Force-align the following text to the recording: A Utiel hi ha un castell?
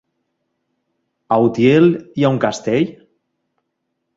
A 1.35 1.39
Utiel 1.49 1.91
hi 2.21 2.25
ha 2.27 2.33
un 2.37 2.41
castell? 2.47 2.91